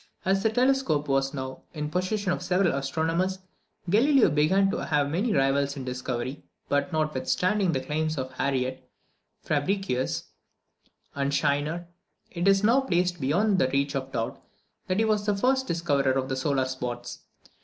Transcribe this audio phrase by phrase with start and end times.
[0.25, 3.37] As the telescope was now in the possession of several astronomers,
[3.87, 8.89] Galileo began to have many rivals in discovery; but notwithstanding the claims of Harriot,
[9.43, 10.23] Fabricius,
[11.13, 11.85] and Scheiner,
[12.31, 14.41] it is now placed beyond the reach of doubt
[14.87, 17.19] that he was the first discoverer of the solar spots.